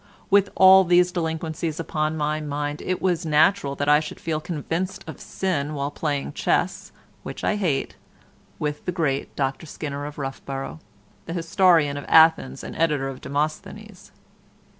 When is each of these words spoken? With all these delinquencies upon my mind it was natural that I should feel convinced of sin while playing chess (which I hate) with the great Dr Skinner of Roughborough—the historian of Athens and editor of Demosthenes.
With 0.31 0.49
all 0.55 0.83
these 0.83 1.11
delinquencies 1.11 1.79
upon 1.79 2.17
my 2.17 2.39
mind 2.41 2.81
it 2.81 3.03
was 3.03 3.23
natural 3.23 3.75
that 3.75 3.87
I 3.87 3.99
should 3.99 4.19
feel 4.19 4.41
convinced 4.41 5.03
of 5.05 5.21
sin 5.21 5.75
while 5.75 5.91
playing 5.91 6.33
chess 6.33 6.91
(which 7.21 7.43
I 7.43 7.55
hate) 7.55 7.97
with 8.57 8.85
the 8.85 8.91
great 8.91 9.35
Dr 9.35 9.67
Skinner 9.67 10.07
of 10.07 10.17
Roughborough—the 10.17 11.33
historian 11.33 11.97
of 11.97 12.05
Athens 12.07 12.63
and 12.63 12.75
editor 12.77 13.09
of 13.09 13.21
Demosthenes. 13.21 14.11